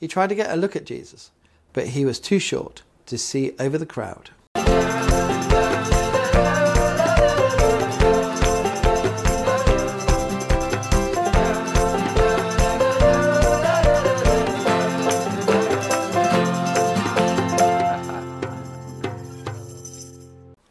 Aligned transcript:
He 0.00 0.08
tried 0.08 0.30
to 0.30 0.34
get 0.34 0.50
a 0.50 0.56
look 0.56 0.74
at 0.74 0.86
Jesus, 0.86 1.30
but 1.74 1.88
he 1.88 2.06
was 2.06 2.18
too 2.18 2.38
short 2.38 2.82
to 3.04 3.18
see 3.18 3.52
over 3.60 3.76
the 3.76 3.84
crowd. 3.84 4.30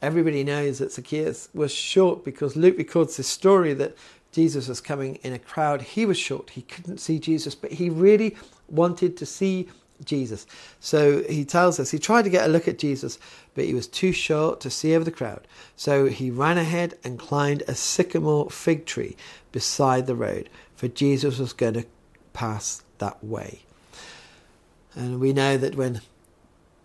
Everybody 0.00 0.44
knows 0.44 0.78
that 0.78 0.92
Zacchaeus 0.92 1.48
was 1.52 1.72
short 1.72 2.24
because 2.24 2.54
Luke 2.54 2.78
records 2.78 3.16
this 3.16 3.26
story 3.26 3.74
that 3.74 3.96
Jesus 4.36 4.68
was 4.68 4.82
coming 4.82 5.14
in 5.22 5.32
a 5.32 5.38
crowd. 5.38 5.80
He 5.80 6.04
was 6.04 6.18
short, 6.18 6.50
he 6.50 6.60
couldn't 6.60 6.98
see 6.98 7.18
Jesus, 7.18 7.54
but 7.54 7.72
he 7.72 7.88
really 7.88 8.36
wanted 8.68 9.16
to 9.16 9.24
see 9.24 9.66
Jesus. 10.04 10.46
So 10.78 11.22
he 11.22 11.46
tells 11.46 11.80
us 11.80 11.90
he 11.90 11.98
tried 11.98 12.24
to 12.24 12.30
get 12.30 12.44
a 12.44 12.52
look 12.52 12.68
at 12.68 12.78
Jesus, 12.78 13.18
but 13.54 13.64
he 13.64 13.72
was 13.72 13.86
too 13.86 14.12
short 14.12 14.60
to 14.60 14.68
see 14.68 14.94
over 14.94 15.06
the 15.06 15.10
crowd. 15.10 15.48
So 15.74 16.04
he 16.04 16.30
ran 16.30 16.58
ahead 16.58 16.98
and 17.02 17.18
climbed 17.18 17.62
a 17.66 17.74
sycamore 17.74 18.50
fig 18.50 18.84
tree 18.84 19.16
beside 19.52 20.06
the 20.06 20.14
road, 20.14 20.50
for 20.74 20.86
Jesus 20.86 21.38
was 21.38 21.54
going 21.54 21.72
to 21.72 21.86
pass 22.34 22.82
that 22.98 23.24
way. 23.24 23.60
And 24.94 25.18
we 25.18 25.32
know 25.32 25.56
that 25.56 25.76
when 25.76 26.02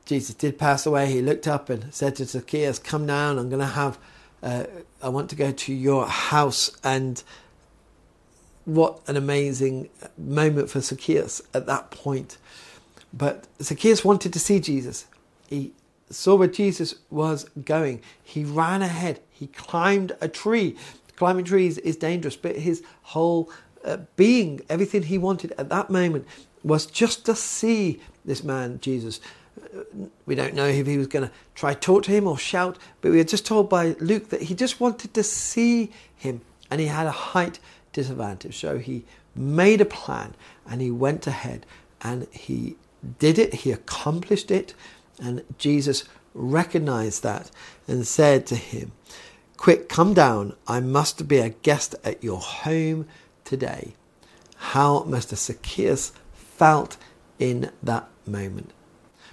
Jesus 0.05 0.36
did 0.36 0.58
pass 0.58 0.86
away, 0.86 1.11
he 1.11 1.22
looked 1.22 1.49
up 1.49 1.70
and 1.70 1.94
said 1.94 2.16
to 2.16 2.23
Zacchaeus, 2.23 2.80
Come 2.80 3.08
down, 3.08 3.38
I'm 3.38 3.49
going 3.49 3.59
to 3.59 3.66
have, 3.66 3.99
uh, 4.41 4.63
I 5.03 5.09
want 5.09 5.30
to 5.31 5.36
go 5.36 5.52
to 5.52 5.73
your 5.73 6.08
house. 6.08 6.72
And 6.81 7.22
what 8.75 9.02
an 9.07 9.17
amazing 9.17 9.89
moment 10.17 10.70
for 10.70 10.80
Zacchaeus 10.81 11.41
at 11.53 11.66
that 11.66 11.91
point. 11.91 12.38
But 13.13 13.47
Zacchaeus 13.61 14.05
wanted 14.05 14.34
to 14.34 14.39
see 14.39 14.59
Jesus. 14.59 15.05
He 15.47 15.73
saw 16.09 16.36
where 16.36 16.47
Jesus 16.47 16.95
was 17.09 17.45
going. 17.66 18.02
He 18.23 18.44
ran 18.44 18.81
ahead. 18.81 19.19
He 19.30 19.47
climbed 19.47 20.14
a 20.22 20.27
tree. 20.27 20.77
Climbing 21.16 21.45
trees 21.45 21.77
is 21.80 21.97
dangerous, 21.97 22.36
but 22.36 22.55
his 22.55 22.83
whole 23.03 23.52
uh, 23.83 23.97
being, 24.16 24.61
everything 24.69 25.03
he 25.03 25.17
wanted 25.17 25.53
at 25.58 25.69
that 25.69 25.89
moment, 25.89 26.25
was 26.64 26.86
just 26.86 27.25
to 27.25 27.36
see 27.36 27.99
this 28.23 28.44
man, 28.44 28.80
Jesus 28.81 29.19
we 30.25 30.36
don't 30.36 30.53
know 30.53 30.67
if 30.67 30.88
he 30.88 30.97
was 30.97 31.08
going 31.08 31.27
to 31.27 31.33
try 31.55 31.73
talk 31.73 32.03
to 32.03 32.11
him 32.11 32.27
or 32.27 32.38
shout, 32.38 32.77
but 33.02 33.11
we 33.11 33.19
are 33.19 33.25
just 33.25 33.45
told 33.45 33.69
by 33.69 33.95
Luke 33.99 34.30
that 34.30 34.44
he 34.44 34.55
just 34.55 34.80
wanted 34.80 35.14
to 35.14 35.23
see 35.23 35.92
him 36.16 36.42
and 36.69 36.80
he 36.80 36.88
had 36.88 37.08
a 37.08 37.11
height 37.11 37.59
disadvantage. 37.94 38.58
So 38.58 38.78
he 38.78 39.06
made 39.36 39.81
a 39.81 39.86
plan 39.86 40.36
and 40.67 40.81
he 40.81 40.92
went 40.92 41.28
ahead 41.28 41.66
and 42.02 42.28
he 42.31 42.75
did 43.20 43.39
it, 43.39 43.53
he 43.53 43.72
accomplished 43.72 44.52
it, 44.52 44.73
and 45.20 45.44
Jesus 45.58 46.03
recognized 46.33 47.23
that 47.23 47.52
and 47.88 48.06
said 48.08 48.45
to 48.48 48.56
him, 48.56 48.92
Quick, 49.58 49.89
come 49.89 50.14
down. 50.14 50.56
I 50.67 50.80
must 50.80 51.28
be 51.28 51.38
a 51.38 51.50
guest 51.50 51.95
at 52.03 52.23
your 52.23 52.39
home 52.39 53.08
today. 53.44 53.94
How 54.55 55.02
Mr. 55.03 55.36
Zacchaeus 55.36 56.14
felt 56.33 56.98
in 57.38 57.72
that 57.83 58.08
moment. 58.26 58.72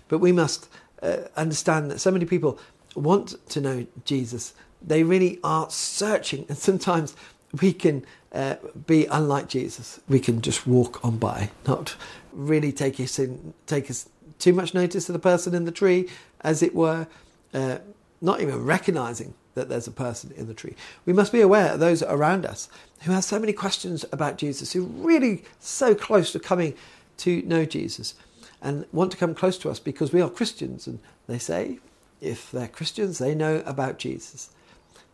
But 0.08 0.18
we 0.18 0.32
must 0.32 0.68
uh, 1.02 1.18
understand 1.36 1.90
that 1.90 2.00
so 2.00 2.10
many 2.10 2.24
people 2.24 2.58
want 2.94 3.36
to 3.50 3.60
know 3.60 3.86
Jesus. 4.04 4.54
They 4.82 5.02
really 5.02 5.38
are 5.42 5.70
searching, 5.70 6.44
and 6.48 6.58
sometimes 6.58 7.14
we 7.60 7.72
can 7.72 8.04
uh, 8.32 8.56
be 8.86 9.06
unlike 9.06 9.48
Jesus. 9.48 10.00
We 10.08 10.20
can 10.20 10.40
just 10.40 10.66
walk 10.66 11.04
on 11.04 11.18
by, 11.18 11.50
not 11.66 11.96
really 12.32 12.72
take 12.72 13.00
us 13.00 13.18
in, 13.18 13.54
take 13.66 13.90
us 13.90 14.08
too 14.38 14.52
much 14.52 14.74
notice 14.74 15.08
of 15.08 15.14
the 15.14 15.18
person 15.18 15.54
in 15.54 15.64
the 15.64 15.72
tree, 15.72 16.08
as 16.42 16.62
it 16.62 16.74
were, 16.74 17.06
uh, 17.54 17.78
not 18.20 18.40
even 18.40 18.64
recognizing 18.64 19.34
that 19.54 19.68
there's 19.68 19.88
a 19.88 19.92
person 19.92 20.32
in 20.36 20.46
the 20.46 20.54
tree. 20.54 20.74
We 21.04 21.12
must 21.12 21.32
be 21.32 21.40
aware 21.40 21.72
of 21.72 21.80
those 21.80 22.02
around 22.02 22.46
us 22.46 22.68
who 23.02 23.12
have 23.12 23.24
so 23.24 23.38
many 23.38 23.52
questions 23.52 24.04
about 24.12 24.38
Jesus, 24.38 24.72
who 24.72 24.84
are 24.84 24.88
really 24.88 25.44
so 25.58 25.94
close 25.94 26.30
to 26.32 26.38
coming 26.38 26.74
to 27.18 27.42
know 27.42 27.64
Jesus 27.64 28.14
and 28.62 28.86
want 28.92 29.10
to 29.12 29.16
come 29.16 29.34
close 29.34 29.58
to 29.58 29.70
us 29.70 29.80
because 29.80 30.12
we 30.12 30.20
are 30.20 30.30
Christians. 30.30 30.86
And 30.86 31.00
they 31.26 31.38
say, 31.38 31.78
if 32.20 32.50
they're 32.50 32.68
Christians, 32.68 33.18
they 33.18 33.34
know 33.34 33.62
about 33.66 33.98
Jesus. 33.98 34.50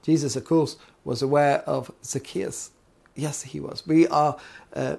Jesus, 0.04 0.36
of 0.36 0.44
course, 0.44 0.76
was 1.02 1.22
aware 1.22 1.60
of 1.60 1.90
Zacchaeus. 2.04 2.70
Yes, 3.14 3.42
he 3.42 3.58
was. 3.58 3.86
We 3.86 4.06
are 4.08 4.36
uh, 4.74 4.96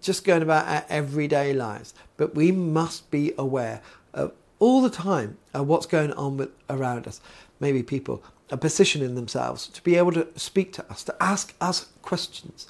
just 0.00 0.24
going 0.24 0.42
about 0.42 0.68
our 0.68 0.84
everyday 0.88 1.52
lives, 1.54 1.94
but 2.16 2.34
we 2.34 2.52
must 2.52 3.10
be 3.10 3.32
aware 3.38 3.80
of 4.12 4.32
all 4.58 4.82
the 4.82 4.90
time 4.90 5.38
of 5.54 5.66
what's 5.66 5.86
going 5.86 6.12
on 6.12 6.36
with, 6.36 6.50
around 6.68 7.08
us. 7.08 7.20
Maybe 7.60 7.82
people 7.82 8.22
are 8.50 8.58
positioning 8.58 9.14
themselves 9.14 9.66
to 9.68 9.82
be 9.82 9.96
able 9.96 10.12
to 10.12 10.28
speak 10.36 10.72
to 10.74 10.90
us, 10.90 11.02
to 11.04 11.16
ask 11.20 11.54
us 11.60 11.86
questions. 12.02 12.68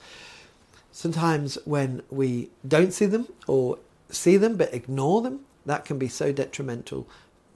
Sometimes 0.93 1.59
when 1.64 2.03
we 2.10 2.50
don't 2.66 2.93
see 2.93 3.06
them 3.06 3.26
or 3.47 3.78
see 4.09 4.37
them 4.37 4.56
but 4.56 4.72
ignore 4.72 5.20
them, 5.20 5.41
that 5.66 5.84
can 5.84 5.99
be 5.99 6.09
so 6.09 6.32
detrimental 6.32 7.09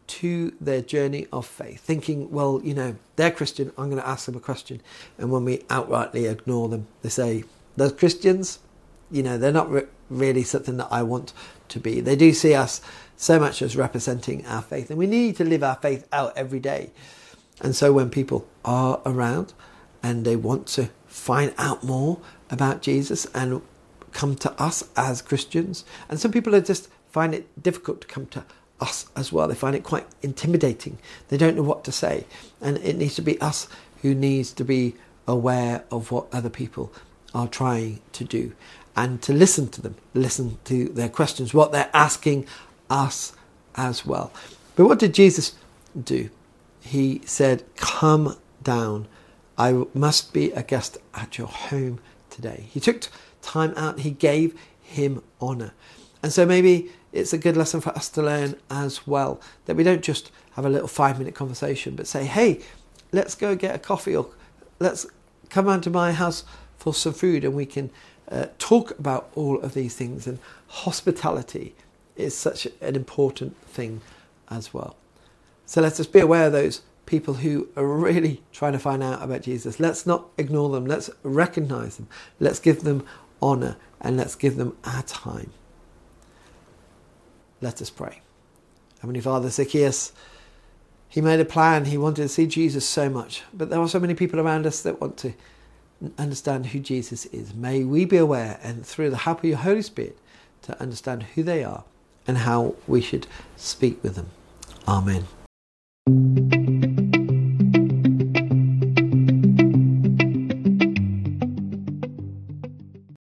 to 0.07 0.55
their 0.61 0.81
journey 0.81 1.27
of 1.33 1.47
faith. 1.47 1.81
Thinking, 1.81 2.31
well, 2.31 2.61
you 2.63 2.75
know, 2.75 2.97
they're 3.17 3.31
Christian, 3.31 3.73
I'm 3.77 3.91
going 3.91 4.03
to 4.03 4.09
ask 4.09 4.27
them 4.27 4.37
a 4.37 4.41
question. 4.41 4.81
And 5.19 5.31
when 5.31 5.45
we 5.45 5.59
outrightly 5.59 6.31
ignore 6.31 6.69
them, 6.69 6.87
they 7.03 7.09
say, 7.09 7.45
those 7.77 7.93
Christians, 7.93 8.59
you 9.11 9.23
know, 9.23 9.39
they're 9.39 9.53
not 9.53 9.71
re- 9.71 9.87
really 10.09 10.43
something 10.43 10.77
that 10.77 10.89
I 10.91 11.03
want 11.03 11.33
to 11.69 11.81
be. 11.81 12.01
They 12.01 12.17
do 12.17 12.33
see 12.33 12.55
us 12.55 12.81
so 13.17 13.39
much 13.39 13.63
as 13.63 13.77
representing 13.77 14.47
our 14.47 14.63
faith, 14.63 14.91
and 14.91 14.99
we 14.99 15.07
need 15.07 15.37
to 15.37 15.45
live 15.45 15.63
our 15.63 15.77
faith 15.77 16.07
out 16.13 16.37
every 16.37 16.61
day. 16.61 16.91
And 17.61 17.75
so 17.75 17.93
when 17.93 18.11
people 18.11 18.47
are 18.65 19.01
around 19.07 19.55
and 20.03 20.25
they 20.25 20.37
want 20.37 20.67
to 20.69 20.91
find 21.07 21.55
out 21.57 21.83
more 21.83 22.19
about 22.51 22.83
Jesus 22.83 23.27
and 23.35 23.63
come 24.13 24.35
to 24.37 24.53
us 24.63 24.85
as 24.97 25.21
Christians. 25.21 25.85
And 26.09 26.21
some 26.21 26.33
people 26.33 26.55
are 26.55 26.61
just 26.61 26.89
find 27.11 27.35
it 27.35 27.63
difficult 27.63 28.01
to 28.03 28.07
come 28.07 28.27
to 28.27 28.45
us 28.81 29.07
as 29.17 29.33
well. 29.33 29.49
They 29.49 29.55
find 29.55 29.75
it 29.75 29.83
quite 29.85 30.07
intimidating. 30.23 30.99
They 31.29 31.37
don't 31.37 31.57
know 31.57 31.63
what 31.63 31.85
to 31.85 31.93
say. 31.93 32.27
And 32.61 32.79
it 32.79 32.97
needs 32.97 33.15
to 33.17 33.23
be 33.23 33.41
us 33.41 33.69
who 34.03 34.15
needs 34.15 34.53
to 34.53 34.65
be 34.65 34.95
aware 35.27 35.85
of 35.91 36.11
what 36.11 36.27
other 36.33 36.51
people 36.51 36.93
are 37.35 37.49
trying 37.49 38.01
to 38.13 38.25
do 38.25 38.53
and 38.95 39.21
to 39.23 39.33
listen 39.33 39.69
to 39.69 39.83
them, 39.83 39.97
listen 40.15 40.59
to 40.65 40.89
their 40.89 41.09
questions, 41.09 41.53
what 41.53 41.73
they're 41.73 41.91
asking 41.93 42.47
us 42.89 43.35
as 43.75 44.07
well. 44.07 44.33
But 44.75 44.87
what 44.87 44.99
did 44.99 45.15
Jesus 45.15 45.55
do? 46.01 46.31
He 46.81 47.21
said, 47.25 47.65
Come 47.77 48.37
down. 48.63 49.07
I 49.59 49.85
must 49.95 50.33
be 50.33 50.51
a 50.53 50.63
guest 50.63 50.99
at 51.15 51.39
your 51.39 51.47
home 51.47 52.01
today. 52.31 52.67
He 52.71 52.81
took 52.81 53.09
time 53.43 53.73
out. 53.77 54.01
He 54.01 54.11
gave 54.11 54.59
him 54.83 55.23
honor. 55.41 55.73
And 56.27 56.33
so 56.33 56.45
maybe 56.45 56.91
it's 57.13 57.33
a 57.33 57.39
good 57.39 57.57
lesson 57.57 57.81
for 57.81 57.91
us 57.91 58.09
to 58.09 58.21
learn 58.21 58.57
as 58.69 59.07
well 59.07 59.41
that 59.67 59.77
we 59.77 59.85
don't 59.85 60.03
just 60.03 60.33
have 60.55 60.67
a 60.67 60.69
little 60.69 60.89
five 60.89 61.21
minute 61.21 61.37
conversation, 61.37 61.95
but 61.95 62.09
say, 62.09 62.25
hey, 62.25 62.63
let's 63.13 63.37
go 63.37 63.55
get 63.55 63.77
a 63.77 63.79
coffee 63.79 64.17
or 64.17 64.31
let's 64.81 65.07
come 65.49 65.67
round 65.67 65.85
to 65.85 65.91
my 65.91 66.11
house 66.11 66.43
for 66.79 66.93
some 66.93 67.13
food 67.13 67.45
and 67.45 67.55
we 67.55 67.65
can 67.65 67.91
uh, 68.29 68.47
talk 68.59 68.99
about 68.99 69.31
all 69.37 69.61
of 69.61 69.75
these 69.75 69.95
things. 69.95 70.27
And 70.27 70.41
hospitality 70.67 71.77
is 72.17 72.37
such 72.37 72.67
an 72.81 72.97
important 72.97 73.57
thing 73.65 74.01
as 74.49 74.75
well. 74.75 74.97
So 75.65 75.81
let 75.81 75.93
us 75.93 75.99
just 75.99 76.13
be 76.13 76.19
aware 76.19 76.47
of 76.47 76.53
those 76.53 76.83
people 77.07 77.35
who 77.35 77.69
are 77.77 77.87
really 77.87 78.43
trying 78.51 78.73
to 78.73 78.81
find 78.81 79.01
out 79.01 79.23
about 79.23 79.43
Jesus. 79.43 79.79
Let's 79.79 80.07
not 80.07 80.27
ignore 80.39 80.71
them. 80.71 80.87
Let's 80.87 81.09
recognize 81.23 81.99
them. 81.99 82.09
Let's 82.41 82.59
give 82.59 82.81
them 82.81 83.07
honor 83.41 83.77
and 84.01 84.17
let's 84.17 84.35
give 84.35 84.57
them 84.57 84.77
our 84.83 85.05
time. 85.05 85.53
Let 87.67 87.83
us 87.83 87.91
pray. 87.91 88.21
Heavenly 89.01 89.21
Father, 89.21 89.51
Zacchaeus, 89.51 90.13
he 91.09 91.21
made 91.21 91.41
a 91.41 91.45
plan. 91.45 91.87
He 91.87 91.99
wanted 91.99 92.23
to 92.23 92.29
see 92.29 92.47
Jesus 92.47 92.89
so 92.89 93.11
much, 93.11 93.43
but 93.53 93.71
there 93.71 93.81
are 93.81 93.89
so 93.89 93.99
many 93.99 94.15
people 94.15 94.39
around 94.39 94.69
us 94.69 94.83
that 94.83 95.01
want 95.01 95.17
to 95.17 95.33
understand 96.17 96.67
who 96.67 96.79
Jesus 96.79 97.27
is. 97.27 97.55
May 97.55 97.83
we 97.83 98.05
be 98.05 98.19
aware 98.19 98.61
and 98.63 98.87
through 98.87 99.11
the 99.11 99.17
help 99.17 99.39
of 99.39 99.47
your 99.47 99.59
Holy 99.59 99.83
Spirit 99.83 100.17
to 100.63 100.81
understand 100.81 101.25
who 101.35 101.43
they 101.43 101.65
are 101.65 101.83
and 102.25 102.39
how 102.39 102.77
we 102.87 103.01
should 103.01 103.27
speak 103.57 104.01
with 104.05 104.15
them. 104.15 104.29
Amen. 104.87 105.27